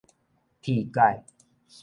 [0.63, 1.23] 鐵改